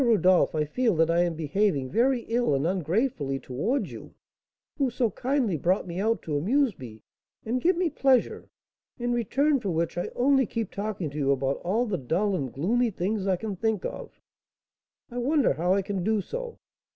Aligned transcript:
Rodolph, 0.03 0.55
I 0.55 0.65
feel 0.65 0.95
that 0.95 1.11
I 1.11 1.21
am 1.21 1.35
behaving 1.35 1.91
very 1.91 2.21
ill 2.21 2.55
and 2.55 2.65
ungratefully 2.65 3.37
towards 3.37 3.91
you, 3.91 4.15
who 4.79 4.89
so 4.89 5.11
kindly 5.11 5.57
brought 5.57 5.85
me 5.85 5.99
out 5.99 6.23
to 6.23 6.35
amuse 6.35 6.79
me 6.79 7.03
and 7.45 7.61
give 7.61 7.77
me 7.77 7.91
pleasure; 7.91 8.49
in 8.97 9.11
return 9.13 9.59
for 9.59 9.69
which 9.69 9.99
I 9.99 10.09
only 10.15 10.47
keep 10.47 10.71
talking 10.71 11.11
to 11.11 11.19
you 11.19 11.31
about 11.31 11.57
all 11.57 11.85
the 11.85 11.99
dull 11.99 12.35
and 12.35 12.51
gloomy 12.51 12.89
things 12.89 13.27
I 13.27 13.35
can 13.35 13.55
think 13.55 13.85
of! 13.85 14.19
I 15.11 15.19
wonder 15.19 15.53
how 15.53 15.75
I 15.75 15.83
can 15.83 16.03
do 16.03 16.19
so! 16.19 16.57